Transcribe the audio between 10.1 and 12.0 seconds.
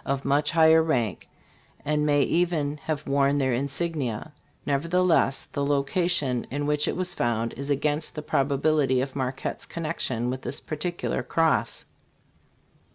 with this particular cross.